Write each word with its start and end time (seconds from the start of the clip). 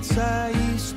This 0.00 0.92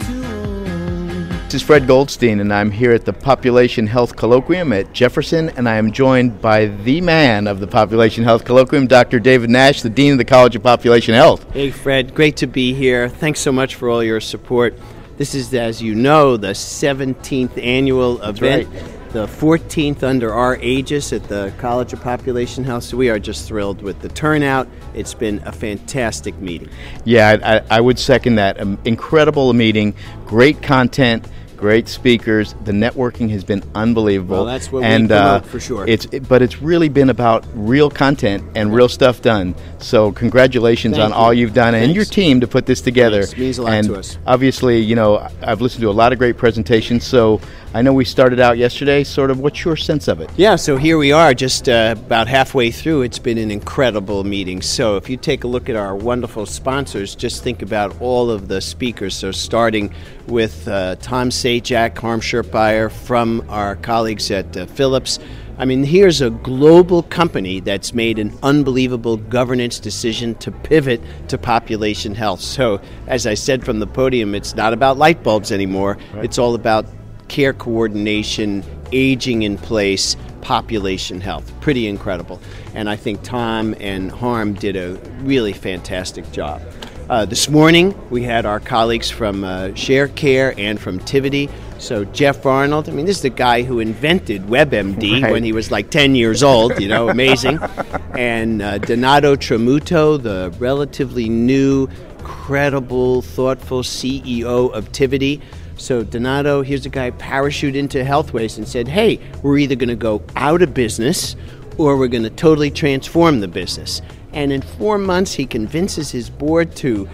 is 1.55 1.61
Fred 1.61 1.87
Goldstein, 1.87 2.39
and 2.39 2.53
I'm 2.53 2.71
here 2.71 2.93
at 2.93 3.03
the 3.03 3.11
Population 3.11 3.85
Health 3.85 4.15
Colloquium 4.15 4.73
at 4.79 4.93
Jefferson, 4.93 5.49
and 5.49 5.67
I 5.67 5.75
am 5.75 5.91
joined 5.91 6.41
by 6.41 6.67
the 6.67 7.01
man 7.01 7.47
of 7.47 7.59
the 7.59 7.67
Population 7.67 8.23
Health 8.23 8.45
Colloquium, 8.45 8.87
Dr. 8.87 9.19
David 9.19 9.49
Nash, 9.49 9.81
the 9.81 9.89
Dean 9.89 10.13
of 10.13 10.19
the 10.19 10.25
College 10.25 10.55
of 10.55 10.63
Population 10.63 11.15
Health. 11.15 11.45
Hey, 11.51 11.69
Fred, 11.69 12.15
great 12.15 12.37
to 12.37 12.47
be 12.47 12.73
here. 12.73 13.09
Thanks 13.09 13.41
so 13.41 13.51
much 13.51 13.75
for 13.75 13.89
all 13.89 14.01
your 14.01 14.21
support. 14.21 14.79
This 15.17 15.35
is, 15.35 15.53
as 15.53 15.81
you 15.81 15.95
know, 15.95 16.37
the 16.37 16.51
17th 16.51 17.61
annual 17.61 18.19
That's 18.19 18.39
event. 18.39 18.73
Right 18.73 19.02
the 19.13 19.27
14th 19.27 20.01
under 20.01 20.33
our 20.33 20.57
aegis 20.57 21.13
at 21.13 21.23
the 21.25 21.53
College 21.59 21.93
of 21.93 22.01
Population 22.01 22.63
Health. 22.63 22.83
So 22.85 22.97
we 22.97 23.09
are 23.11 23.19
just 23.19 23.47
thrilled 23.47 23.83
with 23.83 23.99
the 24.01 24.09
turnout. 24.09 24.67
It's 24.95 25.13
been 25.13 25.39
a 25.45 25.51
fantastic 25.51 26.35
meeting. 26.39 26.69
Yeah, 27.05 27.37
I, 27.43 27.57
I, 27.57 27.61
I 27.77 27.81
would 27.81 27.99
second 27.99 28.35
that. 28.35 28.59
Um, 28.59 28.79
incredible 28.85 29.53
meeting, 29.53 29.93
great 30.25 30.63
content, 30.63 31.27
great 31.57 31.87
speakers. 31.87 32.55
The 32.63 32.71
networking 32.71 33.29
has 33.29 33.43
been 33.43 33.63
unbelievable. 33.75 34.37
Well, 34.37 34.45
that's 34.45 34.71
what 34.71 34.79
we 34.79 34.85
and, 34.87 35.11
uh, 35.11 35.41
for 35.41 35.59
sure. 35.59 35.87
It's, 35.87 36.05
it- 36.11 36.27
but 36.27 36.41
it's 36.41 36.59
really 36.63 36.89
been 36.89 37.11
about 37.11 37.45
real 37.53 37.91
content 37.91 38.43
and 38.55 38.73
real 38.73 38.89
stuff 38.89 39.21
done. 39.21 39.53
So 39.77 40.11
congratulations 40.11 40.95
Thank 40.95 41.05
on 41.05 41.11
you. 41.11 41.15
all 41.23 41.31
you've 41.33 41.53
done 41.53 41.75
and 41.75 41.93
your 41.93 42.05
team 42.05 42.41
to 42.41 42.47
put 42.47 42.65
this 42.65 42.81
together. 42.81 43.21
Thanks. 43.21 43.37
Means 43.37 43.57
a 43.59 43.61
lot 43.61 43.73
and 43.73 43.87
to 43.89 43.95
us. 43.95 44.17
Obviously, 44.25 44.79
you 44.79 44.95
know, 44.95 45.29
I've 45.43 45.61
listened 45.61 45.81
to 45.83 45.89
a 45.89 45.91
lot 45.91 46.11
of 46.13 46.17
great 46.17 46.35
presentations. 46.35 47.03
So 47.05 47.39
I 47.75 47.81
know 47.81 47.91
we 47.91 48.05
started 48.05 48.39
out 48.39 48.59
yesterday. 48.59 49.03
Sort 49.03 49.31
of, 49.31 49.39
what's 49.39 49.65
your 49.65 49.75
sense 49.75 50.07
of 50.07 50.21
it? 50.21 50.29
Yeah, 50.37 50.57
so 50.57 50.77
here 50.77 50.95
we 50.99 51.11
are, 51.11 51.33
just 51.33 51.67
uh, 51.67 51.95
about 51.97 52.27
halfway 52.27 52.69
through. 52.69 53.01
It's 53.01 53.17
been 53.17 53.39
an 53.39 53.49
incredible 53.49 54.23
meeting. 54.23 54.61
So, 54.61 54.95
if 54.95 55.09
you 55.09 55.17
take 55.17 55.43
a 55.43 55.47
look 55.47 55.69
at 55.69 55.75
our 55.75 55.95
wonderful 55.95 56.45
sponsors, 56.45 57.15
just 57.15 57.43
think 57.43 57.63
about 57.63 57.99
all 57.99 58.29
of 58.29 58.47
the 58.47 58.61
speakers. 58.61 59.15
So, 59.15 59.31
starting 59.31 59.91
with 60.27 60.67
uh, 60.67 60.97
Tom 60.97 61.31
Sajak, 61.31 61.97
Harm 61.97 62.21
Sherpire 62.21 62.91
from 62.91 63.43
our 63.49 63.75
colleagues 63.77 64.29
at 64.29 64.55
uh, 64.55 64.67
Philips. 64.67 65.17
I 65.57 65.65
mean, 65.65 65.83
here's 65.83 66.21
a 66.21 66.29
global 66.29 67.01
company 67.01 67.59
that's 67.59 67.91
made 67.91 68.19
an 68.19 68.37
unbelievable 68.43 69.17
governance 69.17 69.79
decision 69.79 70.35
to 70.35 70.51
pivot 70.51 71.01
to 71.29 71.39
population 71.39 72.13
health. 72.13 72.41
So, 72.41 72.81
as 73.07 73.25
I 73.25 73.33
said 73.33 73.65
from 73.65 73.79
the 73.79 73.87
podium, 73.87 74.35
it's 74.35 74.53
not 74.53 74.73
about 74.73 74.99
light 74.99 75.23
bulbs 75.23 75.51
anymore, 75.51 75.97
it's 76.17 76.37
all 76.37 76.53
about 76.53 76.85
care 77.33 77.51
coordination, 77.51 78.63
aging 78.91 79.41
in 79.41 79.57
place, 79.57 80.15
population 80.41 81.19
health. 81.19 81.51
Pretty 81.61 81.87
incredible. 81.87 82.39
And 82.75 82.87
I 82.87 82.95
think 82.95 83.23
Tom 83.23 83.73
and 83.79 84.11
Harm 84.11 84.53
did 84.53 84.75
a 84.75 84.99
really 85.23 85.51
fantastic 85.51 86.31
job. 86.31 86.61
Uh, 87.09 87.25
this 87.25 87.49
morning, 87.49 87.95
we 88.11 88.21
had 88.21 88.45
our 88.45 88.59
colleagues 88.59 89.09
from 89.09 89.43
uh, 89.43 89.69
Sharecare 89.69 90.53
and 90.59 90.79
from 90.79 90.99
Tivity. 90.99 91.49
So, 91.79 92.05
Jeff 92.05 92.45
Arnold, 92.45 92.87
I 92.87 92.91
mean, 92.91 93.07
this 93.07 93.17
is 93.17 93.23
the 93.23 93.29
guy 93.31 93.63
who 93.63 93.79
invented 93.79 94.43
WebMD 94.43 95.23
Right. 95.23 95.31
when 95.31 95.43
he 95.43 95.53
was 95.53 95.71
like 95.71 95.89
10 95.89 96.13
years 96.13 96.43
old, 96.43 96.79
you 96.79 96.87
know, 96.87 97.09
amazing. 97.09 97.57
and 98.17 98.61
uh, 98.61 98.77
Donato 98.77 99.35
Tramuto, 99.35 100.21
the 100.21 100.53
relatively 100.59 101.29
new, 101.29 101.87
credible, 102.19 103.23
thoughtful 103.23 103.81
CEO 103.81 104.71
of 104.71 104.91
Tivity. 104.91 105.41
So 105.83 106.01
Donato, 106.01 106.61
here's 106.61 106.85
a 106.85 106.89
guy 106.89 107.11
parachute 107.11 107.75
into 107.75 108.05
Healthways 108.05 108.57
and 108.57 108.65
said, 108.65 108.87
"Hey, 108.87 109.19
we're 109.41 109.57
either 109.57 109.75
going 109.75 109.89
to 109.89 109.97
go 109.97 110.21
out 110.37 110.61
of 110.61 110.73
business 110.73 111.35
or 111.77 111.97
we're 111.97 112.07
going 112.07 112.23
to 112.23 112.29
totally 112.29 112.71
transform 112.71 113.41
the 113.41 113.49
business." 113.49 114.01
And 114.31 114.53
in 114.53 114.61
4 114.61 114.97
months 114.97 115.33
he 115.33 115.45
convinces 115.45 116.09
his 116.09 116.29
board 116.29 116.73
to 116.77 117.09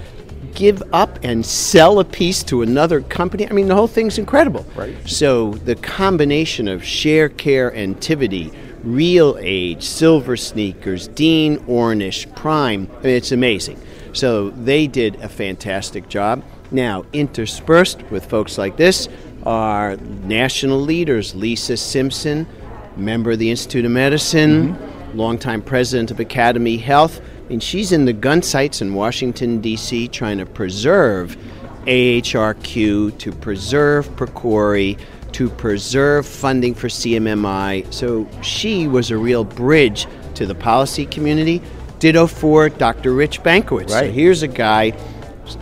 give 0.53 0.84
up 0.94 1.18
and 1.24 1.44
sell 1.44 2.00
a 2.00 2.06
piece 2.06 2.44
to 2.44 2.62
another 2.62 3.02
company. 3.02 3.50
I 3.50 3.53
mean, 3.53 3.68
the 3.68 3.74
whole 3.74 3.88
thing's 3.88 4.19
incredible. 4.19 4.63
Right. 4.75 4.96
So 5.03 5.53
the 5.66 5.74
combination 5.74 6.68
of 6.68 6.84
Sharecare 6.84 7.74
and 7.74 8.00
Tivity, 8.00 8.53
RealAge, 8.86 9.81
Silver 9.81 10.38
Sneakers, 10.38 11.07
Dean 11.07 11.57
Ornish, 11.62 12.31
Prime, 12.36 12.88
I 13.00 13.03
mean, 13.03 13.16
it's 13.16 13.31
amazing. 13.31 13.80
So 14.13 14.51
they 14.51 14.86
did 14.86 15.16
a 15.24 15.28
fantastic 15.28 16.07
job. 16.07 16.44
Now, 16.72 17.06
interspersed 17.13 18.03
with 18.12 18.25
folks 18.25 18.57
like 18.57 18.78
this 18.78 19.09
are 19.44 19.96
national 19.97 20.80
leaders 20.80 21.34
Lisa 21.34 21.78
Simpson, 21.78 22.46
member 22.96 23.31
of 23.31 23.40
the 23.40 23.50
Institute 23.50 23.85
of 23.85 23.91
Medicine, 23.91 24.75
mm-hmm. 24.75 25.18
longtime 25.18 25.62
president 25.62 26.12
of 26.12 26.18
AcademyHealth. 26.18 27.22
And 27.50 27.63
she's 27.63 27.91
in 27.91 28.06
the 28.06 28.13
gun 28.13 28.44
sights 28.44 28.81
in 28.81 28.94
Washington, 28.94 29.59
D.C., 29.62 30.07
trying 30.09 30.38
to 30.38 30.46
preserve 30.46 31.35
AHRQ, 31.88 33.18
to 33.18 33.31
preserve 33.31 34.07
PCORI, 34.09 35.00
to 35.31 35.50
preserve 35.50 36.28
funding 36.28 36.75
for 36.75 36.88
CMMI. 36.88 37.91
So 37.91 38.28
she 38.44 38.88
was 38.88 39.09
a 39.09 39.18
real 39.18 39.44
bridge 39.44 40.06
to 40.36 40.46
the 40.46 40.56
policy 40.56 41.06
community. 41.06 41.62
Ditto 42.00 42.28
for 42.28 42.69
Dr. 42.69 43.13
Rich 43.13 43.41
Bankowitz. 43.41 43.90
So 43.90 43.96
Right. 43.96 44.13
here's 44.13 44.41
a 44.41 44.47
guy, 44.47 44.94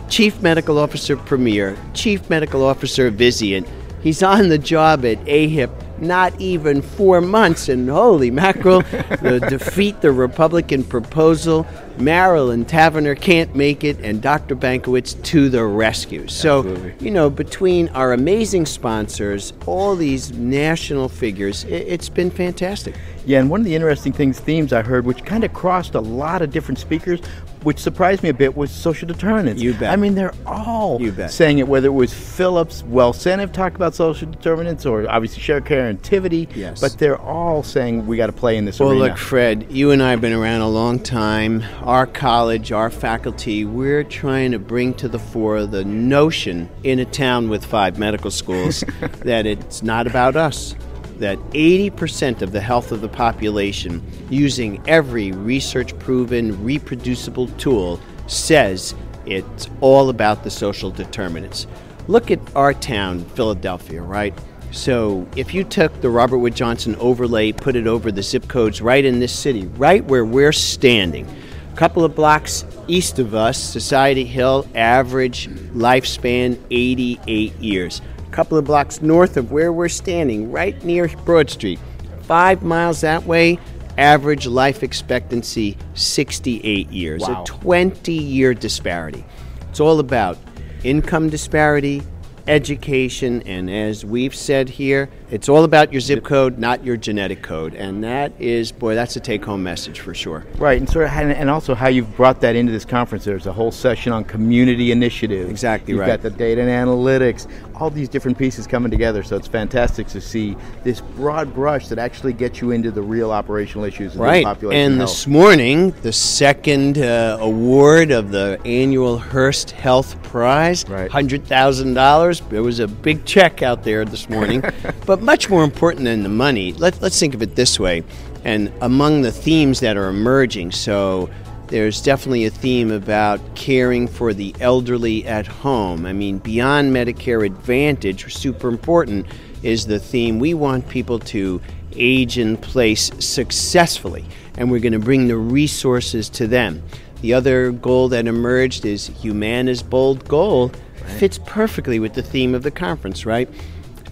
Chief 0.08 0.40
Medical 0.42 0.78
Officer 0.78 1.16
Premier, 1.16 1.76
Chief 1.94 2.28
Medical 2.28 2.64
Officer 2.64 3.10
Vizient. 3.10 3.66
He's 4.02 4.22
on 4.22 4.48
the 4.48 4.58
job 4.58 5.04
at 5.04 5.18
AHIP 5.24 5.70
not 6.00 6.38
even 6.40 6.82
four 6.82 7.20
months, 7.20 7.68
and 7.68 7.88
holy 7.88 8.30
mackerel, 8.30 8.80
the 9.22 9.44
defeat 9.48 10.00
the 10.00 10.12
Republican 10.12 10.84
proposal. 10.84 11.66
Marilyn 11.98 12.64
Tavenner 12.64 13.20
can't 13.20 13.54
make 13.56 13.82
it, 13.82 13.98
and 14.00 14.22
Dr. 14.22 14.54
Bankowitz 14.54 15.20
to 15.24 15.48
the 15.48 15.64
rescue. 15.64 16.28
So, 16.28 16.60
Absolutely. 16.60 16.94
you 17.04 17.10
know, 17.10 17.28
between 17.28 17.88
our 17.90 18.12
amazing 18.12 18.66
sponsors, 18.66 19.52
all 19.66 19.96
these 19.96 20.32
national 20.32 21.08
figures, 21.08 21.64
it's 21.64 22.08
been 22.08 22.30
fantastic. 22.30 22.94
Yeah, 23.26 23.40
and 23.40 23.50
one 23.50 23.60
of 23.60 23.66
the 23.66 23.74
interesting 23.74 24.12
things, 24.12 24.38
themes 24.38 24.72
I 24.72 24.82
heard, 24.82 25.04
which 25.04 25.24
kind 25.24 25.44
of 25.44 25.52
crossed 25.52 25.94
a 25.94 26.00
lot 26.00 26.40
of 26.40 26.52
different 26.52 26.78
speakers, 26.78 27.20
which 27.68 27.78
surprised 27.78 28.22
me 28.22 28.30
a 28.30 28.34
bit, 28.34 28.56
was 28.56 28.70
social 28.70 29.06
determinants. 29.06 29.60
You 29.62 29.74
bet. 29.74 29.92
I 29.92 29.96
mean, 29.96 30.14
they're 30.14 30.32
all 30.46 30.98
You 31.02 31.12
bet. 31.12 31.30
saying 31.30 31.58
it, 31.58 31.68
whether 31.68 31.88
it 31.88 31.90
was 31.92 32.14
Philips, 32.14 32.80
Wellcentive 32.84 33.52
talked 33.52 33.76
about 33.76 33.94
social 33.94 34.26
determinants, 34.30 34.86
or 34.86 35.06
obviously 35.06 35.42
Sharecare 35.42 35.90
and 35.90 36.00
Tivity. 36.00 36.48
Yes. 36.56 36.80
But 36.80 36.96
they're 36.98 37.20
all 37.20 37.62
saying 37.62 38.06
we 38.06 38.16
got 38.16 38.28
to 38.28 38.32
play 38.32 38.56
in 38.56 38.64
this 38.64 38.80
Well, 38.80 38.92
arena. 38.92 39.04
look, 39.08 39.18
Fred, 39.18 39.66
you 39.70 39.90
and 39.90 40.02
I 40.02 40.12
have 40.12 40.22
been 40.22 40.32
around 40.32 40.62
a 40.62 40.68
long 40.70 40.98
time. 40.98 41.62
Our 41.82 42.06
college, 42.06 42.72
our 42.72 42.88
faculty, 42.88 43.66
we're 43.66 44.02
trying 44.02 44.52
to 44.52 44.58
bring 44.58 44.94
to 44.94 45.06
the 45.06 45.18
fore 45.18 45.66
the 45.66 45.84
notion 45.84 46.70
in 46.84 46.98
a 47.00 47.04
town 47.04 47.50
with 47.50 47.66
five 47.66 47.98
medical 47.98 48.30
schools 48.30 48.82
that 49.26 49.44
it's 49.44 49.82
not 49.82 50.06
about 50.06 50.36
us. 50.36 50.74
That 51.18 51.38
80% 51.50 52.42
of 52.42 52.52
the 52.52 52.60
health 52.60 52.92
of 52.92 53.00
the 53.00 53.08
population, 53.08 54.02
using 54.30 54.82
every 54.86 55.32
research 55.32 55.98
proven, 55.98 56.62
reproducible 56.64 57.48
tool, 57.58 58.00
says 58.26 58.94
it's 59.26 59.68
all 59.80 60.10
about 60.10 60.44
the 60.44 60.50
social 60.50 60.90
determinants. 60.90 61.66
Look 62.06 62.30
at 62.30 62.40
our 62.56 62.72
town, 62.72 63.24
Philadelphia, 63.24 64.00
right? 64.00 64.32
So 64.70 65.26
if 65.34 65.54
you 65.54 65.64
took 65.64 66.00
the 66.00 66.10
Robert 66.10 66.38
Wood 66.38 66.54
Johnson 66.54 66.94
overlay, 66.96 67.52
put 67.52 67.74
it 67.74 67.86
over 67.86 68.12
the 68.12 68.22
zip 68.22 68.48
codes 68.48 68.80
right 68.80 69.04
in 69.04 69.18
this 69.18 69.32
city, 69.32 69.66
right 69.66 70.04
where 70.04 70.24
we're 70.24 70.52
standing, 70.52 71.26
a 71.72 71.76
couple 71.76 72.04
of 72.04 72.14
blocks 72.14 72.64
east 72.86 73.18
of 73.18 73.34
us, 73.34 73.58
Society 73.58 74.24
Hill, 74.24 74.66
average 74.74 75.48
lifespan 75.72 76.58
88 76.70 77.54
years. 77.56 78.02
A 78.28 78.30
couple 78.30 78.58
of 78.58 78.66
blocks 78.66 79.00
north 79.00 79.36
of 79.38 79.50
where 79.50 79.72
we're 79.72 79.88
standing, 79.88 80.52
right 80.52 80.82
near 80.84 81.08
Broad 81.24 81.48
Street, 81.48 81.80
five 82.22 82.62
miles 82.62 83.00
that 83.00 83.24
way, 83.24 83.58
average 83.96 84.46
life 84.46 84.82
expectancy 84.82 85.76
68 85.94 86.90
years. 86.90 87.22
Wow. 87.22 87.42
A 87.42 87.46
20 87.46 88.12
year 88.12 88.52
disparity. 88.52 89.24
It's 89.70 89.80
all 89.80 89.98
about 89.98 90.36
income 90.84 91.30
disparity, 91.30 92.02
education, 92.46 93.42
and 93.46 93.70
as 93.70 94.04
we've 94.04 94.34
said 94.34 94.68
here, 94.68 95.08
it's 95.30 95.48
all 95.48 95.64
about 95.64 95.92
your 95.92 96.00
zip 96.00 96.24
code, 96.24 96.58
not 96.58 96.82
your 96.84 96.96
genetic 96.96 97.42
code. 97.42 97.74
And 97.74 98.02
that 98.02 98.32
is, 98.38 98.72
boy, 98.72 98.94
that's 98.94 99.14
a 99.16 99.20
take 99.20 99.44
home 99.44 99.62
message 99.62 100.00
for 100.00 100.14
sure. 100.14 100.46
Right, 100.56 100.78
and 100.78 100.88
sort 100.88 101.04
of, 101.06 101.10
and 101.12 101.50
also 101.50 101.74
how 101.74 101.88
you've 101.88 102.16
brought 102.16 102.40
that 102.40 102.56
into 102.56 102.72
this 102.72 102.84
conference. 102.84 103.24
There's 103.24 103.46
a 103.46 103.52
whole 103.52 103.70
session 103.70 104.12
on 104.12 104.24
community 104.24 104.90
initiatives. 104.90 105.50
Exactly 105.50 105.92
You've 105.92 106.00
right. 106.00 106.06
got 106.08 106.22
the 106.22 106.30
data 106.30 106.62
and 106.62 106.70
analytics, 106.70 107.46
all 107.74 107.90
these 107.90 108.08
different 108.08 108.38
pieces 108.38 108.66
coming 108.66 108.90
together. 108.90 109.22
So 109.22 109.36
it's 109.36 109.48
fantastic 109.48 110.06
to 110.08 110.20
see 110.20 110.56
this 110.82 111.00
broad 111.00 111.52
brush 111.54 111.88
that 111.88 111.98
actually 111.98 112.32
gets 112.32 112.60
you 112.60 112.70
into 112.70 112.90
the 112.90 113.02
real 113.02 113.30
operational 113.30 113.84
issues 113.84 114.12
of 114.12 114.18
the 114.18 114.24
Right. 114.24 114.44
population 114.44 114.80
And 114.92 114.96
health. 114.98 115.10
this 115.10 115.26
morning, 115.26 115.90
the 116.02 116.12
second 116.12 116.98
uh, 116.98 117.36
award 117.40 118.10
of 118.10 118.30
the 118.30 118.58
annual 118.64 119.18
Hearst 119.18 119.72
Health 119.72 120.20
Prize, 120.22 120.88
Right. 120.88 121.10
$100,000. 121.10 122.48
There 122.48 122.62
was 122.62 122.80
a 122.80 122.88
big 122.88 123.24
check 123.24 123.62
out 123.62 123.84
there 123.84 124.04
this 124.04 124.28
morning. 124.28 124.62
but 125.06 125.17
much 125.20 125.50
more 125.50 125.64
important 125.64 126.04
than 126.04 126.22
the 126.22 126.28
money, 126.28 126.72
let, 126.74 127.00
let's 127.02 127.18
think 127.18 127.34
of 127.34 127.42
it 127.42 127.54
this 127.54 127.78
way. 127.78 128.02
And 128.44 128.72
among 128.80 129.22
the 129.22 129.32
themes 129.32 129.80
that 129.80 129.96
are 129.96 130.08
emerging, 130.08 130.72
so 130.72 131.28
there's 131.68 132.00
definitely 132.00 132.46
a 132.46 132.50
theme 132.50 132.90
about 132.90 133.40
caring 133.54 134.08
for 134.08 134.32
the 134.32 134.54
elderly 134.60 135.26
at 135.26 135.46
home. 135.46 136.06
I 136.06 136.12
mean, 136.12 136.38
beyond 136.38 136.94
Medicare 136.94 137.44
Advantage, 137.44 138.34
super 138.34 138.68
important, 138.68 139.26
is 139.62 139.86
the 139.86 139.98
theme 139.98 140.38
we 140.38 140.54
want 140.54 140.88
people 140.88 141.18
to 141.18 141.60
age 141.94 142.38
in 142.38 142.56
place 142.56 143.10
successfully, 143.18 144.24
and 144.56 144.70
we're 144.70 144.80
going 144.80 144.92
to 144.92 144.98
bring 144.98 145.28
the 145.28 145.36
resources 145.36 146.28
to 146.30 146.46
them. 146.46 146.82
The 147.20 147.34
other 147.34 147.72
goal 147.72 148.08
that 148.10 148.26
emerged 148.26 148.84
is 148.84 149.08
Humana's 149.08 149.82
bold 149.82 150.26
goal 150.28 150.72
fits 151.18 151.38
perfectly 151.44 151.98
with 151.98 152.14
the 152.14 152.22
theme 152.22 152.54
of 152.54 152.62
the 152.62 152.70
conference, 152.70 153.26
right? 153.26 153.48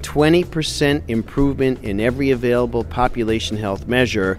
20% 0.07 1.03
improvement 1.09 1.83
in 1.83 1.99
every 1.99 2.31
available 2.31 2.85
population 2.85 3.57
health 3.57 3.89
measure 3.89 4.39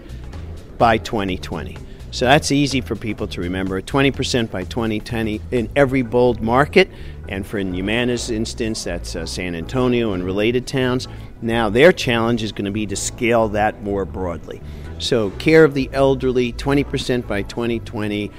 by 0.78 0.96
2020. 0.96 1.76
So 2.10 2.24
that's 2.24 2.50
easy 2.50 2.80
for 2.80 2.96
people 2.96 3.26
to 3.28 3.42
remember. 3.42 3.82
20% 3.82 4.50
by 4.50 4.64
2020 4.64 5.42
in 5.50 5.68
every 5.76 6.00
bold 6.00 6.40
market. 6.40 6.88
And 7.28 7.46
for 7.46 7.58
in 7.58 7.74
Humana's 7.74 8.30
instance, 8.30 8.82
that's 8.84 9.14
uh, 9.14 9.26
San 9.26 9.54
Antonio 9.54 10.14
and 10.14 10.24
related 10.24 10.66
towns. 10.66 11.06
Now, 11.42 11.68
their 11.68 11.92
challenge 11.92 12.42
is 12.42 12.50
going 12.50 12.64
to 12.64 12.70
be 12.70 12.86
to 12.86 12.96
scale 12.96 13.48
that 13.48 13.82
more 13.82 14.06
broadly. 14.06 14.62
So, 14.98 15.30
care 15.32 15.64
of 15.64 15.74
the 15.74 15.90
elderly, 15.92 16.54
20% 16.54 17.26
by 17.28 17.42
2020 17.42 18.32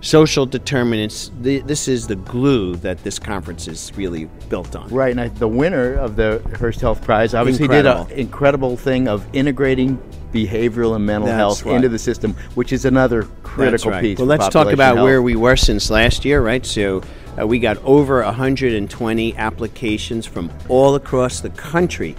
social 0.00 0.46
determinants. 0.46 1.30
this 1.40 1.88
is 1.88 2.06
the 2.06 2.16
glue 2.16 2.76
that 2.76 3.02
this 3.02 3.18
conference 3.18 3.66
is 3.68 3.92
really 3.96 4.26
built 4.48 4.76
on. 4.76 4.88
Right, 4.88 5.10
and 5.10 5.20
I, 5.20 5.28
the 5.28 5.48
winner 5.48 5.94
of 5.94 6.16
the 6.16 6.42
Hearst 6.58 6.80
Health 6.80 7.02
Prize 7.02 7.34
obviously 7.34 7.64
incredible. 7.64 8.04
did 8.04 8.12
an 8.12 8.18
incredible 8.18 8.76
thing 8.76 9.08
of 9.08 9.26
integrating 9.32 9.98
behavioral 10.32 10.96
and 10.96 11.06
mental 11.06 11.26
That's 11.26 11.36
health 11.36 11.64
right. 11.64 11.76
into 11.76 11.88
the 11.88 11.98
system, 11.98 12.34
which 12.54 12.72
is 12.72 12.84
another 12.84 13.24
critical 13.42 13.90
right. 13.90 14.02
piece. 14.02 14.18
Well, 14.18 14.26
let's 14.26 14.48
talk 14.48 14.72
about 14.72 14.96
health. 14.96 15.04
where 15.04 15.22
we 15.22 15.36
were 15.36 15.56
since 15.56 15.90
last 15.90 16.24
year, 16.24 16.40
right? 16.40 16.64
So. 16.64 17.02
Uh, 17.38 17.46
we 17.46 17.58
got 17.58 17.76
over 17.84 18.22
120 18.22 19.36
applications 19.36 20.24
from 20.24 20.50
all 20.70 20.94
across 20.94 21.40
the 21.40 21.50
country 21.50 22.16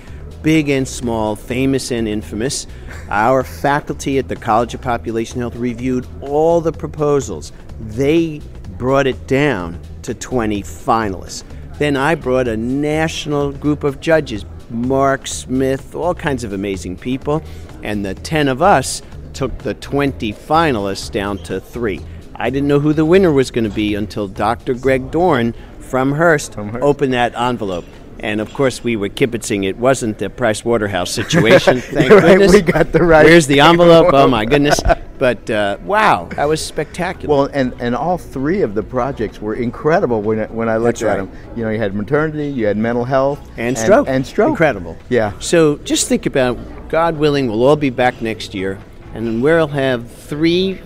big 0.48 0.70
and 0.70 0.88
small, 0.88 1.36
famous 1.36 1.92
and 1.92 2.08
infamous. 2.08 2.68
Our 3.10 3.44
faculty 3.44 4.18
at 4.18 4.30
the 4.30 4.38
College 4.38 4.74
of 4.74 4.82
Population 4.82 5.42
Health 5.42 5.58
reviewed 5.58 6.08
all 6.22 6.62
the 6.62 6.72
proposals. 6.72 7.52
They 7.82 8.40
brought 8.78 9.08
it 9.08 9.28
down 9.28 9.78
to 10.04 10.14
20 10.14 10.64
finalists. 10.64 11.44
Then 11.80 11.98
I 11.98 12.16
brought 12.16 12.48
a 12.48 12.56
national 12.56 13.52
group 13.52 13.84
of 13.84 14.00
judges, 14.00 14.46
Mark 14.70 15.28
Smith, 15.28 15.94
all 15.94 16.16
kinds 16.16 16.46
of 16.46 16.54
amazing 16.54 16.96
people, 16.96 17.44
and 17.84 18.06
the 18.06 18.14
10 18.14 18.48
of 18.48 18.62
us 18.62 19.02
took 19.34 19.58
the 19.58 19.74
20 19.74 20.32
finalists 20.32 21.12
down 21.12 21.40
to 21.40 21.60
three. 21.60 22.00
I 22.36 22.52
didn't 22.52 22.70
know 22.70 22.80
who 22.80 22.94
the 22.94 23.04
winner 23.04 23.34
was 23.34 23.52
going 23.52 23.70
to 23.70 23.76
be 23.76 23.96
until 23.96 24.30
Dr. 24.30 24.76
Greg 24.76 25.12
Dorn 25.12 25.54
from 25.82 26.14
Hearst, 26.14 26.54
from 26.54 26.70
Hearst. 26.70 26.86
opened 26.86 27.12
that 27.12 27.36
envelope. 27.36 27.84
And 28.20 28.42
of 28.42 28.54
course, 28.54 28.84
we 28.84 28.96
were 28.96 29.10
kibitzing. 29.10 29.66
It 29.66 29.78
wasn't 29.78 30.18
the 30.18 30.30
Price 30.30 30.66
Waterhouse 30.66 31.12
situation. 31.12 31.82
Thank 31.82 32.12
right, 32.12 32.38
goodness. 32.38 32.54
We 32.54 32.62
got 32.62 32.92
the 32.92 33.04
right. 33.04 33.26
Where's 33.26 33.48
the 33.48 33.60
envelope? 33.60 34.14
oh 34.14 34.28
my 34.28 34.46
goodness! 34.52 34.80
But 35.18 35.50
uh, 35.50 35.78
wow, 35.84 36.30
that 36.36 36.46
was 36.46 36.64
spectacular. 36.64 37.34
Well, 37.34 37.50
and, 37.54 37.74
and 37.80 37.96
all 37.96 38.18
three 38.18 38.62
of 38.62 38.76
the 38.76 38.84
projects 38.84 39.42
were 39.42 39.56
incredible 39.56 40.22
when 40.22 40.42
I, 40.42 40.46
when 40.46 40.70
I 40.70 40.78
looked 40.78 41.00
That's 41.00 41.18
at 41.18 41.20
right. 41.20 41.32
them. 41.32 41.56
You 41.56 41.64
know, 41.64 41.70
you 41.72 41.80
had 41.80 41.96
maternity, 41.96 42.50
you 42.50 42.68
had 42.68 42.78
mental 42.78 43.04
health, 43.04 43.40
and 43.58 43.78
stroke, 43.78 44.08
and, 44.08 44.18
and 44.18 44.28
stroke. 44.28 44.52
Incredible. 44.52 44.98
Yeah. 45.10 45.34
So 45.40 45.78
just 45.78 46.08
think 46.08 46.26
about, 46.26 46.58
God 46.90 47.18
willing, 47.18 47.48
we'll 47.48 47.64
all 47.64 47.76
be 47.76 47.90
back 47.90 48.22
next 48.22 48.54
year, 48.54 48.80
and 49.14 49.42
we'll 49.42 49.68
have 49.68 50.12
three 50.12 50.80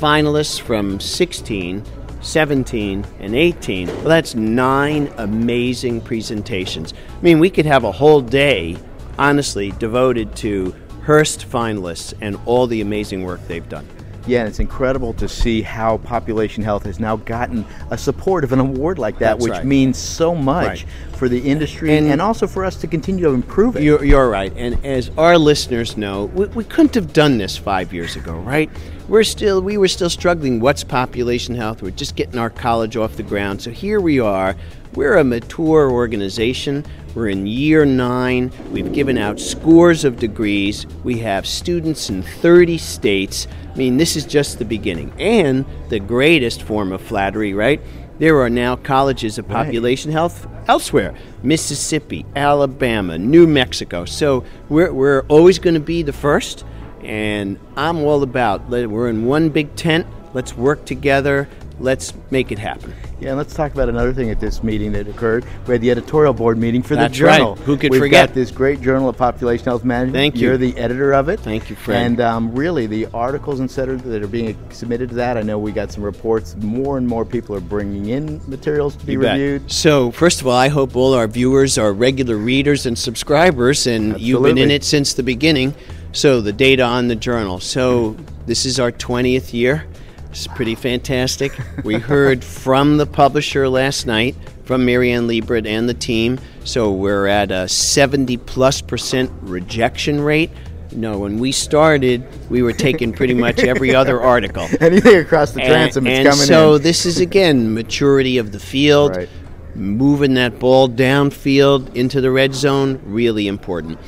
finalists 0.00 0.60
from 0.60 1.00
16 1.00 1.84
17, 2.20 3.04
and 3.20 3.34
18. 3.34 3.86
Well, 3.88 4.04
that's 4.04 4.34
nine 4.34 5.12
amazing 5.16 6.00
presentations. 6.00 6.94
I 6.94 7.22
mean, 7.22 7.38
we 7.38 7.50
could 7.50 7.66
have 7.66 7.84
a 7.84 7.92
whole 7.92 8.20
day, 8.20 8.76
honestly, 9.18 9.72
devoted 9.72 10.34
to 10.36 10.74
Hearst 11.04 11.48
finalists 11.48 12.12
and 12.20 12.38
all 12.44 12.66
the 12.66 12.80
amazing 12.80 13.24
work 13.24 13.40
they've 13.48 13.68
done. 13.68 13.86
Yeah, 14.26 14.40
and 14.40 14.48
it's 14.48 14.58
incredible 14.60 15.14
to 15.14 15.28
see 15.28 15.62
how 15.62 15.98
population 15.98 16.62
health 16.62 16.84
has 16.84 17.00
now 17.00 17.16
gotten 17.16 17.64
a 17.90 17.96
support 17.96 18.44
of 18.44 18.52
an 18.52 18.58
award 18.60 18.98
like 18.98 19.14
that, 19.20 19.34
That's 19.38 19.42
which 19.44 19.52
right. 19.52 19.64
means 19.64 19.96
so 19.96 20.34
much 20.34 20.66
Right. 20.66 20.84
for 21.16 21.28
the 21.28 21.38
industry 21.40 21.96
and, 21.96 22.06
And- 22.08 22.20
also 22.20 22.46
for 22.46 22.64
us 22.64 22.76
to 22.76 22.86
continue 22.86 23.24
to 23.24 23.30
improve 23.30 23.76
it. 23.76 23.82
You're, 23.82 24.04
you're 24.04 24.28
right. 24.28 24.52
And 24.56 24.84
as 24.84 25.10
our 25.16 25.38
listeners 25.38 25.96
know, 25.96 26.26
we, 26.26 26.46
we 26.48 26.64
couldn't 26.64 26.94
have 26.94 27.12
done 27.12 27.38
this 27.38 27.56
five 27.56 27.92
years 27.94 28.16
ago, 28.16 28.34
right? 28.40 28.68
We're 29.08 29.24
still 29.24 29.62
we 29.62 29.78
were 29.78 29.88
still 29.88 30.10
struggling. 30.10 30.60
What's 30.60 30.84
population 30.84 31.54
health? 31.54 31.80
We're 31.80 31.90
just 31.92 32.14
getting 32.14 32.38
our 32.38 32.50
college 32.50 32.94
off 32.98 33.16
the 33.16 33.22
ground. 33.22 33.62
So 33.62 33.70
here 33.70 34.00
we 34.00 34.20
are. 34.20 34.54
We're 34.98 35.18
a 35.18 35.22
mature 35.22 35.92
organization. 35.92 36.84
We're 37.14 37.28
in 37.28 37.46
year 37.46 37.84
nine. 37.84 38.50
We've 38.72 38.92
given 38.92 39.16
out 39.16 39.38
scores 39.38 40.04
of 40.04 40.18
degrees. 40.18 40.88
We 41.04 41.20
have 41.20 41.46
students 41.46 42.10
in 42.10 42.24
30 42.24 42.78
states. 42.78 43.46
I 43.72 43.76
mean, 43.76 43.96
this 43.96 44.16
is 44.16 44.26
just 44.26 44.58
the 44.58 44.64
beginning. 44.64 45.12
And 45.16 45.64
the 45.88 46.00
greatest 46.00 46.62
form 46.62 46.90
of 46.90 47.00
flattery, 47.00 47.54
right? 47.54 47.80
There 48.18 48.40
are 48.40 48.50
now 48.50 48.74
colleges 48.74 49.38
of 49.38 49.48
Right. 49.48 49.66
population 49.66 50.10
health 50.10 50.48
elsewhere 50.66 51.14
Mississippi, 51.44 52.26
Alabama, 52.34 53.18
New 53.18 53.46
Mexico. 53.46 54.04
So 54.04 54.42
we're, 54.68 54.92
we're 54.92 55.20
always 55.28 55.60
going 55.60 55.74
to 55.74 55.80
be 55.80 56.02
the 56.02 56.12
first. 56.12 56.64
And 57.04 57.60
I'm 57.76 57.98
all 57.98 58.24
about 58.24 58.68
we're 58.68 59.08
in 59.08 59.26
one 59.26 59.50
big 59.50 59.76
tent. 59.76 60.08
Let's 60.34 60.56
work 60.56 60.84
together. 60.84 61.48
Let's 61.80 62.12
make 62.30 62.50
it 62.50 62.58
happen. 62.58 62.92
Yeah, 63.20 63.28
and 63.30 63.38
let's 63.38 63.54
talk 63.54 63.72
about 63.72 63.88
another 63.88 64.12
thing 64.12 64.30
at 64.30 64.40
this 64.40 64.62
meeting 64.64 64.92
that 64.92 65.06
occurred. 65.06 65.44
We 65.66 65.74
had 65.74 65.80
the 65.80 65.90
editorial 65.92 66.32
board 66.34 66.58
meeting 66.58 66.82
for 66.82 66.96
That's 66.96 67.12
the 67.12 67.18
journal. 67.18 67.54
right. 67.54 67.64
Who 67.64 67.76
could 67.76 67.92
We've 67.92 68.00
forget? 68.00 68.28
got 68.28 68.34
this 68.34 68.50
great 68.50 68.80
journal 68.80 69.08
of 69.08 69.16
population 69.16 69.64
health 69.64 69.84
management. 69.84 70.14
Thank 70.16 70.36
you. 70.36 70.48
You're 70.48 70.56
the 70.56 70.76
editor 70.76 71.12
of 71.12 71.28
it. 71.28 71.38
Thank 71.40 71.70
you, 71.70 71.76
Fred. 71.76 72.02
And 72.04 72.20
um, 72.20 72.52
really, 72.54 72.86
the 72.86 73.06
articles 73.14 73.60
and 73.60 73.70
cetera 73.70 73.96
that 73.96 74.22
are 74.22 74.28
being 74.28 74.56
submitted 74.70 75.08
to 75.10 75.14
that, 75.16 75.36
I 75.36 75.42
know 75.42 75.58
we 75.58 75.70
got 75.72 75.92
some 75.92 76.02
reports. 76.02 76.56
More 76.56 76.98
and 76.98 77.06
more 77.06 77.24
people 77.24 77.54
are 77.54 77.60
bringing 77.60 78.06
in 78.08 78.40
materials 78.48 78.96
to 78.96 79.06
be 79.06 79.12
You 79.12 79.20
bet. 79.20 79.32
reviewed. 79.38 79.70
So, 79.70 80.10
first 80.10 80.40
of 80.40 80.46
all, 80.48 80.56
I 80.56 80.68
hope 80.68 80.96
all 80.96 81.14
our 81.14 81.28
viewers 81.28 81.78
are 81.78 81.92
regular 81.92 82.36
readers 82.36 82.86
and 82.86 82.98
subscribers, 82.98 83.86
and 83.86 84.20
you've 84.20 84.42
been 84.42 84.58
in 84.58 84.70
it 84.72 84.82
since 84.84 85.14
the 85.14 85.22
beginning. 85.22 85.74
So, 86.12 86.40
the 86.40 86.52
data 86.52 86.82
on 86.82 87.06
the 87.08 87.16
journal. 87.16 87.60
So, 87.60 88.16
this 88.46 88.64
is 88.64 88.80
our 88.80 88.90
20th 88.90 89.52
year. 89.52 89.86
It's 90.30 90.46
pretty 90.46 90.74
fantastic. 90.74 91.52
we 91.84 91.94
heard 91.94 92.44
from 92.44 92.96
the 92.98 93.06
publisher 93.06 93.68
last 93.68 94.06
night, 94.06 94.36
from 94.64 94.84
Mary 94.84 95.10
Ann 95.12 95.26
Liebert 95.26 95.66
and 95.66 95.88
the 95.88 95.94
team. 95.94 96.38
So, 96.64 96.92
we're 96.92 97.26
at 97.26 97.50
a 97.50 97.66
70 97.68 98.36
plus 98.38 98.80
percent 98.82 99.30
rejection 99.40 100.20
rate. 100.20 100.50
No, 100.92 101.18
when 101.18 101.38
we 101.38 101.52
started, 101.52 102.24
we 102.50 102.62
were 102.62 102.72
taking 102.72 103.12
pretty 103.12 103.34
much 103.34 103.58
every 103.60 103.94
other 103.94 104.20
article. 104.34 104.68
Anything 104.80 105.16
across 105.18 105.52
the 105.52 105.60
And, 105.60 105.68
transom 105.70 106.06
is 106.06 106.18
and 106.18 106.28
coming 106.28 106.46
so 106.46 106.74
in. 106.74 106.82
this 106.82 107.04
is 107.06 107.20
again 107.20 107.74
maturity 107.74 108.38
of 108.38 108.52
the 108.52 108.58
field, 108.60 109.16
Right. 109.16 109.28
moving 109.74 110.34
that 110.34 110.58
ball 110.58 110.88
downfield 110.88 111.94
into 111.94 112.20
the 112.20 112.30
red 112.30 112.54
zone, 112.54 113.00
really 113.04 113.48
important. 113.48 113.98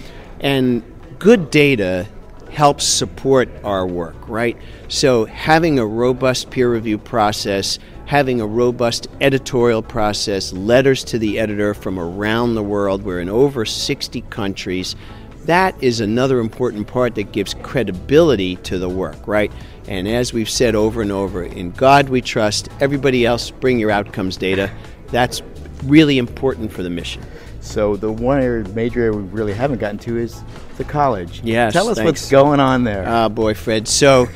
And 0.40 0.82
good 1.18 1.50
data 1.50 2.06
helps 2.50 2.84
support 2.84 3.48
our 3.64 3.86
work, 3.86 4.28
right? 4.28 4.56
So 4.88 5.24
having 5.24 5.78
a 5.78 5.86
robust 5.86 6.50
peer 6.50 6.72
review 6.72 6.98
process, 6.98 7.78
having 8.06 8.40
a 8.40 8.46
robust 8.46 9.06
editorial 9.20 9.82
process, 9.82 10.52
letters 10.52 11.04
to 11.04 11.18
the 11.18 11.38
editor 11.38 11.74
from 11.74 11.98
around 11.98 12.54
the 12.54 12.62
world, 12.62 13.02
we're 13.02 13.20
in 13.20 13.28
over 13.28 13.64
60 13.64 14.20
countries. 14.22 14.96
That 15.44 15.80
is 15.82 16.00
another 16.00 16.40
important 16.40 16.86
part 16.86 17.14
that 17.14 17.32
gives 17.32 17.54
credibility 17.54 18.56
to 18.56 18.78
the 18.78 18.88
work, 18.88 19.26
right? 19.26 19.52
And 19.88 20.06
as 20.06 20.32
we've 20.32 20.50
said 20.50 20.74
over 20.74 21.02
and 21.02 21.12
over, 21.12 21.44
in 21.44 21.70
God 21.70 22.08
we 22.08 22.20
trust, 22.20 22.68
everybody 22.80 23.24
else 23.24 23.50
bring 23.50 23.78
your 23.78 23.90
outcomes 23.90 24.36
data. 24.36 24.70
That's 25.08 25.42
really 25.84 26.18
important 26.18 26.72
for 26.72 26.82
the 26.82 26.90
mission. 26.90 27.22
So 27.60 27.96
the 27.96 28.10
one 28.10 28.40
area, 28.40 28.66
major 28.70 29.00
area 29.00 29.12
we 29.12 29.22
really 29.24 29.52
haven't 29.52 29.78
gotten 29.78 29.98
to 30.00 30.18
is 30.18 30.42
the 30.76 30.84
college. 30.84 31.40
Yes, 31.44 31.72
Tell 31.72 31.88
us 31.88 31.98
thanks. 31.98 32.06
what's 32.06 32.30
going 32.30 32.60
on 32.60 32.84
there. 32.84 33.04
Oh, 33.06 33.28
boy, 33.28 33.54
Fred. 33.54 33.86
So 33.86 34.28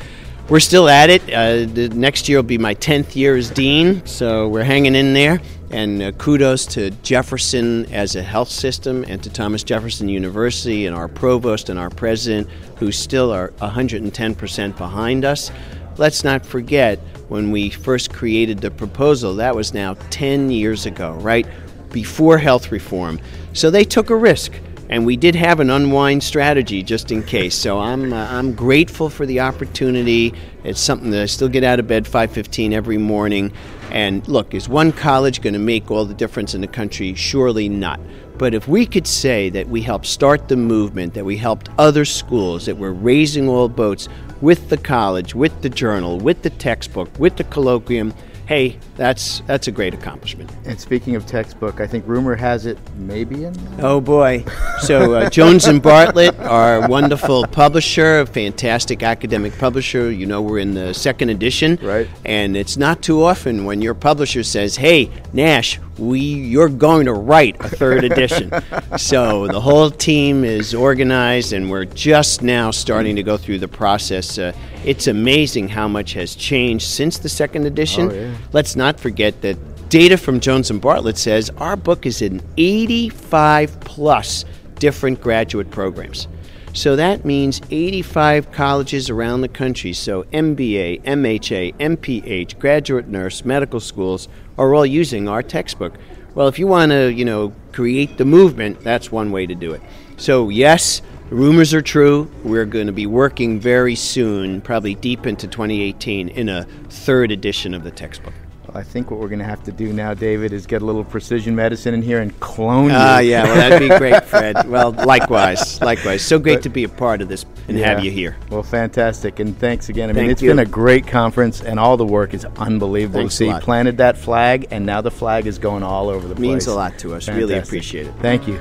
we're 0.49 0.61
still 0.61 0.88
at 0.88 1.09
it. 1.09 1.23
Uh, 1.23 1.64
the 1.73 1.88
next 1.95 2.28
year 2.28 2.38
will 2.38 2.43
be 2.43 2.59
my 2.59 2.75
10th 2.75 3.16
year 3.16 3.35
as 3.37 3.50
dean, 3.50 4.04
so 4.07 4.49
we're 4.49 4.62
hanging 4.62 4.95
in 4.95 5.14
there. 5.14 5.40
And 5.71 6.02
uh, 6.02 6.12
kudos 6.12 6.66
to 6.66 6.90
Jefferson 6.90 7.87
as 7.87 8.14
a 8.14 8.23
health 8.23 8.50
system 8.50 9.04
and 9.09 9.23
to 9.23 9.31
Thomas 9.31 9.64
Jefferson 9.64 10.09
University 10.09 10.87
and 10.87 10.95
our 10.95 11.09
provost 11.09 11.71
and 11.71 11.78
our 11.78 11.90
president, 11.90 12.49
who 12.76 12.93
still 12.93 13.33
are 13.33 13.49
110% 13.61 14.76
behind 14.76 15.25
us. 15.25 15.50
Let's 15.97 16.25
not 16.25 16.45
forget 16.45 16.99
when 17.28 17.50
we 17.50 17.71
first 17.71 18.12
created 18.12 18.59
the 18.59 18.71
proposal, 18.71 19.37
that 19.37 19.57
was 19.57 19.73
now 19.73 19.95
10 20.11 20.50
years 20.50 20.87
ago, 20.87 21.12
right? 21.14 21.47
Before 21.94 22.38
health 22.38 22.72
reform. 22.72 23.20
So 23.52 23.70
they 23.70 23.84
took 23.84 24.10
a 24.10 24.16
risk. 24.16 24.52
And 24.90 25.06
we 25.06 25.16
did 25.16 25.34
have 25.34 25.60
an 25.60 25.70
unwind 25.70 26.22
strategy 26.22 26.82
just 26.82 27.10
in 27.10 27.22
case. 27.22 27.54
So 27.54 27.78
I'm 27.80 28.12
uh, 28.12 28.26
I'm 28.30 28.52
grateful 28.52 29.08
for 29.08 29.24
the 29.24 29.40
opportunity. 29.40 30.34
It's 30.62 30.80
something 30.80 31.10
that 31.10 31.22
I 31.22 31.26
still 31.26 31.48
get 31.48 31.64
out 31.64 31.80
of 31.80 31.86
bed 31.86 32.04
5:15 32.04 32.72
every 32.72 32.98
morning. 32.98 33.50
And 33.90 34.26
look, 34.28 34.52
is 34.52 34.68
one 34.68 34.92
college 34.92 35.40
going 35.40 35.54
to 35.54 35.58
make 35.58 35.90
all 35.90 36.04
the 36.04 36.14
difference 36.14 36.54
in 36.54 36.60
the 36.60 36.66
country? 36.66 37.14
Surely 37.14 37.68
not. 37.68 37.98
But 38.36 38.52
if 38.52 38.68
we 38.68 38.84
could 38.84 39.06
say 39.06 39.48
that 39.50 39.68
we 39.68 39.80
helped 39.80 40.06
start 40.06 40.48
the 40.48 40.56
movement, 40.56 41.14
that 41.14 41.24
we 41.24 41.36
helped 41.36 41.70
other 41.78 42.04
schools, 42.04 42.66
that 42.66 42.76
we're 42.76 42.90
raising 42.90 43.48
all 43.48 43.68
boats 43.68 44.08
with 44.40 44.68
the 44.68 44.76
college, 44.76 45.34
with 45.34 45.62
the 45.62 45.70
journal, 45.70 46.18
with 46.18 46.42
the 46.42 46.50
textbook, 46.50 47.08
with 47.18 47.36
the 47.36 47.44
colloquium, 47.44 48.12
hey, 48.46 48.78
that's 48.96 49.40
that's 49.46 49.68
a 49.68 49.72
great 49.72 49.94
accomplishment. 49.94 50.50
And 50.64 50.80
speaking 50.80 51.16
of 51.16 51.26
textbook, 51.26 51.80
I 51.80 51.86
think 51.86 52.06
rumor 52.06 52.34
has 52.34 52.66
it 52.66 52.78
maybe 52.96 53.44
in. 53.44 53.54
Oh 53.80 54.00
boy! 54.00 54.44
So 54.80 55.14
uh, 55.14 55.30
Jones 55.30 55.66
and 55.66 55.82
Bartlett, 55.82 56.38
our 56.40 56.88
wonderful 56.88 57.46
publisher, 57.46 58.20
a 58.20 58.26
fantastic 58.26 59.02
academic 59.02 59.56
publisher. 59.58 60.10
You 60.10 60.26
know 60.26 60.42
we're 60.42 60.58
in 60.58 60.74
the 60.74 60.94
second 60.94 61.30
edition, 61.30 61.78
right? 61.82 62.08
And 62.24 62.56
it's 62.56 62.76
not 62.76 63.02
too 63.02 63.22
often 63.22 63.64
when 63.64 63.82
your 63.82 63.94
publisher 63.94 64.42
says, 64.42 64.76
"Hey, 64.76 65.10
Nash, 65.32 65.80
we 65.98 66.18
you're 66.20 66.68
going 66.68 67.06
to 67.06 67.12
write 67.12 67.56
a 67.60 67.68
third 67.68 68.04
edition." 68.04 68.52
so 68.96 69.46
the 69.46 69.60
whole 69.60 69.90
team 69.90 70.44
is 70.44 70.74
organized, 70.74 71.52
and 71.52 71.70
we're 71.70 71.84
just 71.84 72.42
now 72.42 72.70
starting 72.70 73.16
to 73.16 73.22
go 73.22 73.36
through 73.36 73.58
the 73.58 73.68
process. 73.68 74.38
Uh, 74.38 74.52
it's 74.84 75.06
amazing 75.06 75.68
how 75.68 75.88
much 75.88 76.12
has 76.14 76.34
changed 76.34 76.86
since 76.86 77.18
the 77.18 77.28
second 77.28 77.66
edition. 77.66 78.10
Oh, 78.10 78.14
yeah. 78.14 78.34
Let's 78.52 78.76
not 78.76 79.00
forget 79.00 79.40
that 79.42 79.56
data 79.88 80.16
from 80.16 80.40
Jones 80.40 80.70
and 80.70 80.80
Bartlett 80.80 81.16
says 81.16 81.50
our 81.58 81.76
book 81.76 82.04
is 82.06 82.20
in 82.20 82.42
85 82.56 83.78
plus 83.80 84.44
different 84.78 85.20
graduate 85.20 85.70
programs. 85.70 86.26
So 86.75 86.97
that 86.97 87.25
means 87.25 87.61
85 87.71 88.50
colleges 88.50 89.09
around 89.09 89.43
the 89.43 89.49
country. 89.49 89.93
So 89.93 90.25
MBA, 90.25 91.04
MHA, 91.04 91.76
MPH, 91.76 92.59
graduate 92.59 93.07
nurse, 93.07 93.45
medical 93.45 93.78
schools 93.78 94.28
are 94.59 94.75
all 94.75 94.85
using 94.85 95.28
our 95.28 95.40
textbook. 95.40 95.95
Well, 96.35 96.49
if 96.49 96.59
you 96.59 96.66
want 96.66 96.90
to, 96.90 97.12
you 97.12 97.25
know, 97.25 97.52
create 97.71 98.19
the 98.19 98.25
movement, 98.25 98.81
that's 98.81 99.12
one 99.12 99.31
way 99.31 99.47
to 99.47 99.54
do 99.54 99.73
it. 99.73 99.83
So 100.16 100.49
yes, 100.49 101.00
rumors 101.31 101.73
are 101.73 101.81
true. 101.81 102.28
We're 102.43 102.66
going 102.66 102.88
to 102.88 102.93
be 102.93 103.07
working 103.07 103.61
very 103.61 103.95
soon, 103.95 104.61
probably 104.61 104.97
deep 104.97 105.28
into 105.28 105.47
2018, 105.47 106.28
in 106.28 106.49
a 106.49 106.64
third 106.88 107.31
edition 107.31 107.73
of 107.75 107.85
the 107.85 107.93
textbook. 107.93 108.35
I 108.76 108.83
think 108.83 109.11
what 109.11 109.21
we're 109.21 109.28
going 109.28 109.38
to 109.38 109.45
have 109.45 109.62
to 109.64 109.73
do 109.73 109.93
now, 109.93 110.14
David, 110.14 110.52
is 110.52 110.66
get 110.66 110.83
a 110.83 110.85
little 110.85 111.04
precision 111.04 111.54
medicine 111.54 111.95
in 111.95 112.02
here 112.02 112.21
and 112.21 112.38
clone 112.40 112.87
you. 112.90 112.97
Ah, 112.97 113.21
yeah, 113.21 113.45
well, 113.45 113.54
that'd 113.54 113.88
be 113.88 113.97
great, 113.99 114.25
Fred. 114.25 114.69
well, 114.69 114.90
likewise, 114.90 115.81
likewise. 115.81 116.23
So 116.23 116.38
great 116.38 116.57
but, 116.57 116.62
to 116.64 116.69
be 116.71 116.85
a 116.85 116.88
part 116.88 117.23
of 117.23 117.28
this 117.28 117.47
and 117.69 117.78
yeah, 117.78 117.90
have 117.90 118.04
you 118.04 118.11
here. 118.11 118.37
Well, 118.50 118.62
fantastic, 118.64 119.38
and 119.38 119.57
thanks 119.59 119.88
again. 119.88 120.11
I 120.11 120.12
mean, 120.12 120.23
Thank 120.23 120.33
it's 120.33 120.43
you. 120.43 120.50
been 120.50 120.59
a 120.59 120.66
great 120.66 121.07
conference, 121.07 121.62
and 121.62 121.78
all 121.78 121.97
the 121.97 122.07
work 122.07 122.35
is 122.35 122.45
unbelievable 122.45 123.21
Thanks 123.21 123.35
to 123.35 123.45
see. 123.45 123.49
A 123.49 123.52
lot. 123.52 123.62
Planted 123.62 123.99
that 123.99 124.19
flag, 124.19 124.66
and 124.71 124.85
now 124.85 125.00
the 125.00 125.11
flag 125.11 125.47
is 125.47 125.59
going 125.59 125.83
all 125.83 126.09
over 126.09 126.26
the 126.26 126.35
place. 126.35 126.43
Means 126.43 126.66
a 126.66 126.75
lot 126.75 126.99
to 126.99 127.14
us. 127.14 127.26
Fantastic. 127.26 127.35
Really 127.37 127.59
appreciate 127.59 128.07
it. 128.07 128.14
Thank 128.21 128.49
you. 128.49 128.61